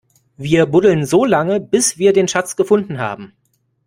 [0.35, 3.33] Wir buddeln so lange, bis wir den Schatz gefunden haben!